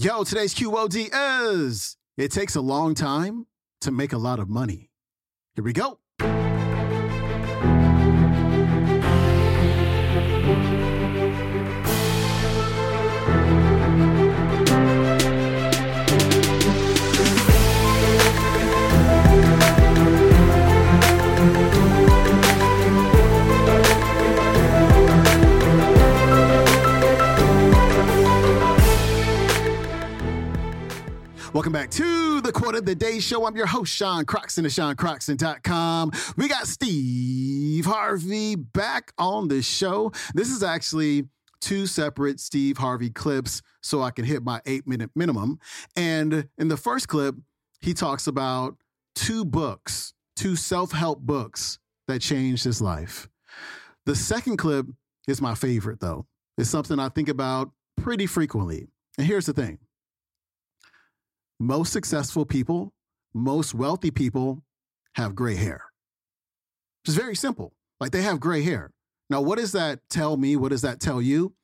[0.00, 3.46] Yo, today's QOD is it takes a long time
[3.80, 4.92] to make a lot of money.
[5.56, 5.98] Here we go.
[32.58, 33.46] Quote of the Day Show.
[33.46, 36.10] I'm your host, Sean Croxton of SeanCroxton.com.
[36.36, 40.10] We got Steve Harvey back on the show.
[40.34, 41.28] This is actually
[41.60, 45.60] two separate Steve Harvey clips so I can hit my eight minute minimum.
[45.94, 47.36] And in the first clip,
[47.80, 48.74] he talks about
[49.14, 53.28] two books, two self help books that changed his life.
[54.04, 54.86] The second clip
[55.28, 56.26] is my favorite, though.
[56.56, 58.88] It's something I think about pretty frequently.
[59.16, 59.78] And here's the thing
[61.58, 62.92] most successful people,
[63.34, 64.62] most wealthy people
[65.14, 65.82] have gray hair.
[67.04, 67.72] It's very simple.
[68.00, 68.90] Like they have gray hair.
[69.30, 70.56] Now, what does that tell me?
[70.56, 71.54] What does that tell you?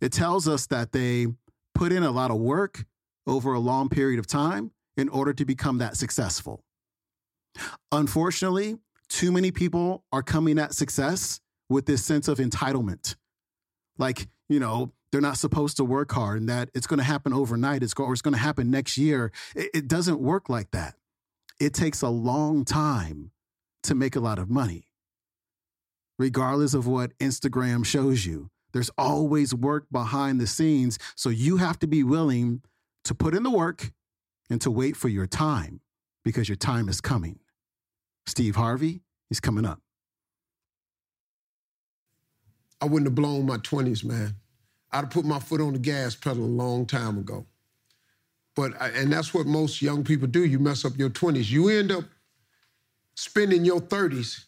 [0.00, 1.26] It tells us that they
[1.74, 2.84] put in a lot of work
[3.26, 6.64] over a long period of time in order to become that successful.
[7.92, 8.78] Unfortunately,
[9.08, 13.16] too many people are coming at success with this sense of entitlement.
[13.98, 17.32] Like, you know, they're not supposed to work hard and that it's going to happen
[17.32, 19.32] overnight it's or it's going to happen next year.
[19.54, 20.94] It, it doesn't work like that.
[21.60, 23.30] It takes a long time
[23.84, 24.88] to make a lot of money.
[26.18, 31.78] Regardless of what instagram shows you there's always work behind the scenes so you have
[31.78, 32.60] to be willing
[33.04, 33.90] to put in the work
[34.50, 35.80] and to wait for your time
[36.24, 37.38] because your time is coming.
[38.26, 39.80] Steve harvey is coming up.
[42.80, 44.36] I wouldn't have blown my 20s man
[44.96, 47.44] I'd have put my foot on the gas pedal a long time ago.
[48.54, 50.42] But and that's what most young people do.
[50.42, 51.50] You mess up your 20s.
[51.50, 52.04] You end up
[53.14, 54.44] spending your 30s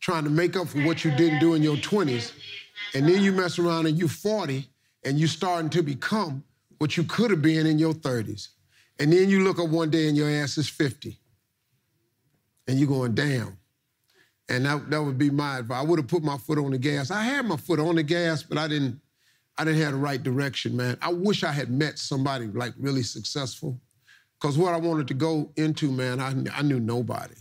[0.00, 2.32] trying to make up for what you didn't do in your 20s.
[2.94, 4.68] And then you mess around and you're 40
[5.04, 6.42] and you're starting to become
[6.78, 8.48] what you could have been in your 30s.
[8.98, 11.16] And then you look up one day and your ass is 50.
[12.66, 13.56] And you're going, damn.
[14.48, 15.78] And that, that would be my advice.
[15.78, 17.12] I would have put my foot on the gas.
[17.12, 19.00] I had my foot on the gas, but I didn't
[19.56, 20.98] I didn't have the right direction, man.
[21.00, 23.80] I wish I had met somebody like really successful.
[24.40, 27.36] Because what I wanted to go into, man, I, I knew nobody.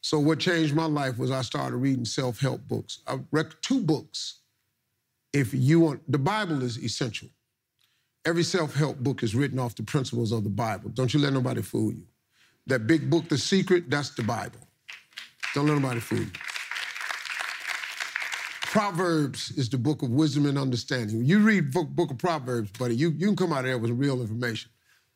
[0.00, 3.00] So what changed my life was I started reading self-help books.
[3.06, 4.40] I read two books.
[5.32, 7.28] If you want, the Bible is essential.
[8.24, 10.90] Every self-help book is written off the principles of the Bible.
[10.90, 12.06] Don't you let nobody fool you.
[12.66, 14.58] That big book, The Secret, that's the Bible.
[15.54, 16.30] Don't let nobody fool you.
[18.76, 21.24] Proverbs is the book of wisdom and understanding.
[21.24, 23.90] You read book, book of Proverbs, buddy, you, you can come out of there with
[23.92, 24.70] real information.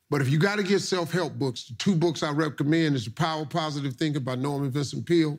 [0.08, 3.10] But if you got to get self-help books, the two books I recommend is The
[3.10, 5.38] Power of Positive Thinking by Norman Vincent Peale.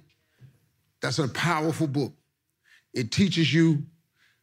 [1.02, 2.14] That's a powerful book.
[2.94, 3.82] It teaches you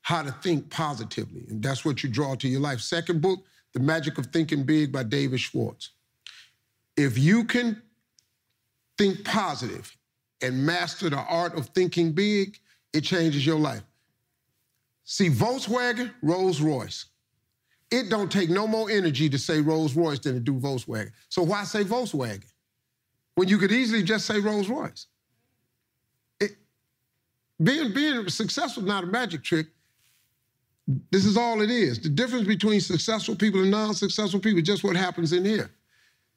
[0.01, 2.81] how to think positively, and that's what you draw to your life.
[2.81, 5.91] Second book, The Magic of Thinking Big by David Schwartz.
[6.97, 7.81] If you can
[8.99, 9.97] think positive
[10.43, 12.59] and master the art of thinking big,
[12.93, 13.83] it changes your life.
[15.05, 17.07] See, Volkswagen, Rolls Royce.
[17.91, 21.11] It don't take no more energy to say Rolls Royce than to do Volkswagen.
[21.29, 22.45] So why say Volkswagen?
[23.35, 25.07] When you could easily just say Rolls Royce.
[26.41, 26.57] It,
[27.63, 29.69] being, being successful is not a magic trick.
[31.11, 32.01] This is all it is.
[32.01, 35.71] The difference between successful people and non-successful people is just what happens in here.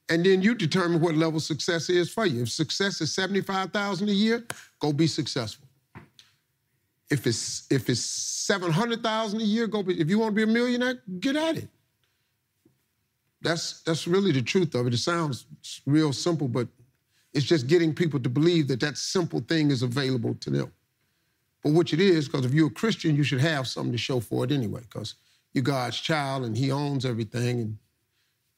[0.10, 2.44] And then you determine what level success is for you.
[2.44, 4.46] If success is 75,000 a year,
[4.80, 5.68] go be successful.
[7.12, 9.84] If it's if it's seven hundred thousand a year, go.
[9.88, 11.68] If you want to be a millionaire, get at it.
[13.42, 14.94] That's that's really the truth of it.
[14.94, 15.46] It sounds
[15.86, 16.68] real simple, but
[17.34, 20.72] it's just getting people to believe that that simple thing is available to them.
[21.64, 24.20] But which it is, because if you're a Christian, you should have something to show
[24.20, 25.16] for it anyway, because
[25.54, 27.78] you're God's child and He owns everything, and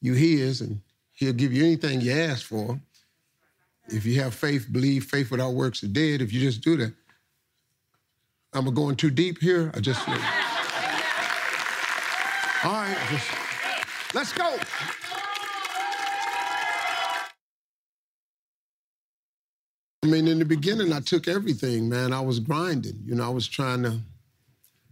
[0.00, 0.80] you His, and
[1.12, 2.80] He'll give you anything you ask for.
[3.88, 6.22] If you have faith, believe faith without works is dead.
[6.22, 6.94] If you just do that,
[8.54, 9.72] Am I going too deep here?
[9.74, 10.08] I just.
[10.08, 10.14] All
[12.72, 13.28] right, just,
[14.14, 14.56] let's go.
[20.02, 22.12] I mean, in the beginning, I took everything, man.
[22.12, 23.02] I was grinding.
[23.04, 23.98] You know, I was trying to,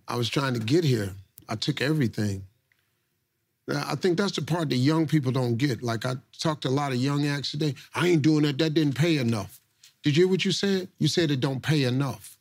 [0.09, 1.11] I was trying to get here.
[1.49, 2.43] I took everything.
[3.73, 5.83] I think that's the part that young people don't get.
[5.85, 7.77] Like I talked to a lot of young acts today.
[7.95, 8.59] I ain't doing that.
[8.59, 9.61] That didn't pay enough.
[10.03, 10.89] Did you hear what you said?
[10.99, 12.32] You said it don't pay enough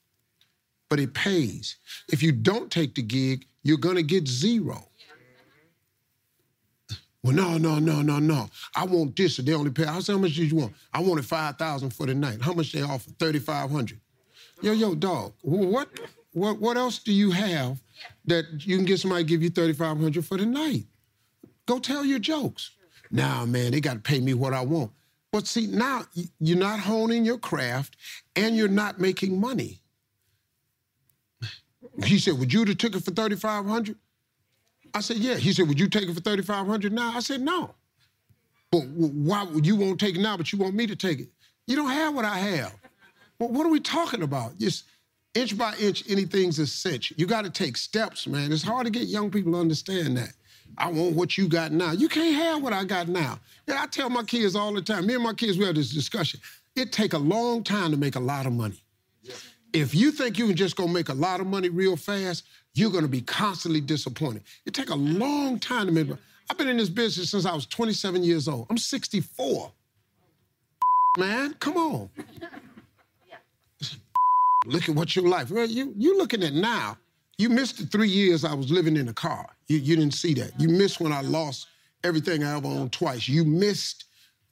[0.91, 1.77] but it pays.
[2.11, 4.89] If you don't take the gig, you're going to get zero.
[7.23, 8.49] Well, no, no, no, no, no.
[8.75, 9.85] I want this, they only pay.
[9.85, 10.73] I said, how much did you want?
[10.93, 12.41] I wanted five thousand for the night.
[12.41, 13.09] How much they offer?
[13.11, 14.01] Thirty five hundred.
[14.61, 15.31] Yo, yo, dog.
[15.43, 15.87] What,
[16.33, 17.81] what, what else do you have
[18.25, 20.87] that you can get somebody to give you thirty five hundred for the night?
[21.67, 22.71] Go tell your jokes.
[23.11, 24.91] Now, man, they got to pay me what I want.
[25.31, 26.03] But see, now
[26.39, 27.95] you're not honing your craft,
[28.35, 29.80] and you're not making money.
[32.03, 33.97] He said, "Would you have took it for thirty five hundred?
[34.93, 35.35] I said, yeah.
[35.35, 37.13] He said, would you take it for 3500 now?
[37.15, 37.73] I said, no.
[38.71, 41.29] But why you won't take it now, but you want me to take it?
[41.67, 42.75] You don't have what I have.
[43.39, 44.57] Well, what are we talking about?
[44.57, 44.85] Just
[45.33, 47.13] inch by inch, anything's a cinch.
[47.17, 48.51] You got to take steps, man.
[48.51, 50.33] It's hard to get young people to understand that.
[50.77, 51.91] I want what you got now.
[51.91, 53.39] You can't have what I got now.
[53.67, 55.05] Yeah, I tell my kids all the time.
[55.05, 56.39] Me and my kids, we have this discussion.
[56.75, 58.81] It take a long time to make a lot of money.
[59.73, 62.91] If you think you can just go make a lot of money real fast, you're
[62.91, 64.43] going to be constantly disappointed.
[64.65, 66.07] It take a long time to make.
[66.07, 66.19] Money.
[66.49, 68.67] I've been in this business since I was 27 years old.
[68.69, 69.71] I'm 64.
[71.17, 72.09] Man, come on.
[74.65, 75.49] Look at what your life.
[75.49, 76.97] Well, you you looking at now.
[77.37, 79.49] You missed the three years I was living in a car.
[79.67, 80.59] You you didn't see that.
[80.59, 81.67] You missed when I lost
[82.03, 83.27] everything I ever owned twice.
[83.27, 84.05] You missed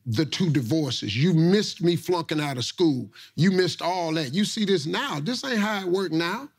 [0.09, 1.15] the two divorces.
[1.15, 3.09] You missed me flunking out of school.
[3.35, 4.33] You missed all that.
[4.33, 5.19] You see this now.
[5.19, 6.49] This ain't how it work now.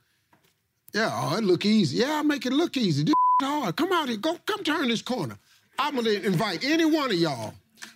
[0.93, 1.99] Yeah, oh, it look easy.
[1.99, 3.05] Yeah, I make it look easy.
[3.05, 3.76] This hard.
[3.76, 4.19] Come out here.
[4.19, 5.37] Go, come turn this corner.
[5.79, 7.55] I'm gonna invite any one of y'all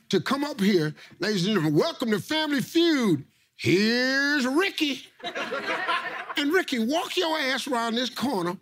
[0.08, 1.78] to come up here, ladies and gentlemen.
[1.78, 3.24] Welcome to Family Feud.
[3.56, 5.02] Here's Ricky.
[6.36, 8.56] and Ricky, walk your ass around this corner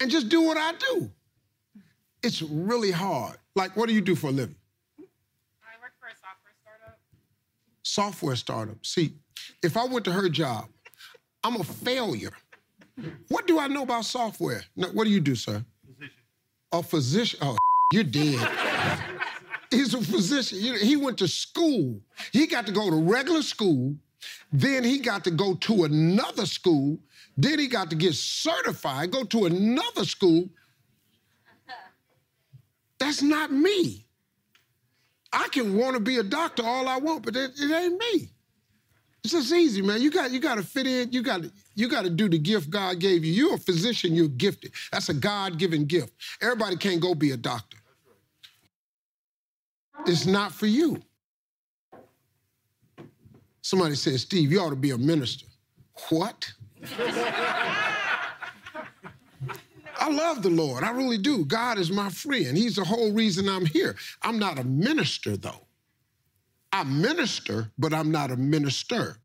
[0.00, 1.10] and just do what I do.
[2.22, 3.38] It's really hard.
[3.54, 4.54] Like, what do you do for a living?
[4.98, 6.98] I work for a software startup.
[7.98, 8.86] Software startup.
[8.86, 9.14] See,
[9.60, 10.66] if I went to her job,
[11.42, 12.30] I'm a failure.
[13.26, 14.62] What do I know about software?
[14.76, 15.64] No, what do you do, sir?
[15.84, 16.22] Physician.
[16.70, 17.38] A physician.
[17.42, 17.56] Oh,
[17.92, 18.48] you're dead.
[19.72, 20.76] He's a physician.
[20.76, 22.00] He went to school.
[22.32, 23.96] He got to go to regular school.
[24.52, 27.00] Then he got to go to another school.
[27.36, 30.48] Then he got to get certified, go to another school.
[33.00, 34.07] That's not me.
[35.32, 38.28] I can want to be a doctor all I want, but it, it ain't me.
[39.24, 40.00] It's just easy, man.
[40.00, 41.12] You got you got to fit in.
[41.12, 41.42] You got
[41.74, 43.32] you got to do the gift God gave you.
[43.32, 44.14] You're a physician.
[44.14, 44.72] You're gifted.
[44.90, 46.12] That's a God-given gift.
[46.40, 47.76] Everybody can't go be a doctor.
[50.06, 51.02] It's not for you.
[53.60, 55.46] Somebody said, Steve, you ought to be a minister.
[56.08, 56.50] What?
[59.98, 60.84] I love the Lord.
[60.84, 61.44] I really do.
[61.44, 62.56] God is my friend.
[62.56, 63.96] He's the whole reason I'm here.
[64.22, 65.66] I'm not a minister, though.
[66.72, 69.18] I minister, but I'm not a minister.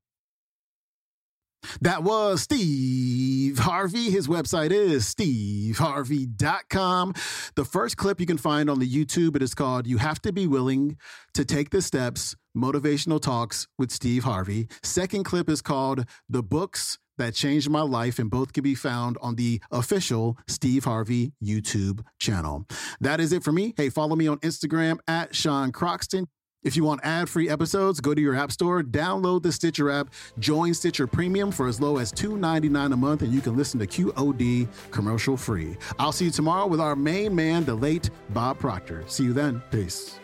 [1.81, 4.11] That was Steve Harvey.
[4.11, 7.13] His website is steveharvey.com.
[7.55, 10.33] The first clip you can find on the YouTube, it is called You Have to
[10.33, 10.97] Be Willing
[11.33, 14.67] to Take the Steps Motivational Talks with Steve Harvey.
[14.83, 19.17] Second clip is called The Books That Changed My Life, and both can be found
[19.21, 22.65] on the official Steve Harvey YouTube channel.
[23.01, 23.73] That is it for me.
[23.77, 26.27] Hey, follow me on Instagram at Sean Croxton.
[26.63, 30.11] If you want ad free episodes, go to your app store, download the Stitcher app,
[30.39, 33.87] join Stitcher Premium for as low as $2.99 a month, and you can listen to
[33.87, 35.75] QOD commercial free.
[35.99, 39.03] I'll see you tomorrow with our main man, the late Bob Proctor.
[39.07, 39.61] See you then.
[39.71, 40.19] Peace.